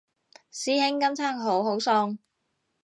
[0.51, 2.17] 師兄今餐好好餸